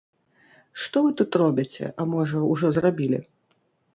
[0.85, 3.21] Што вы тут робіце, а можа, ужо зрабілі?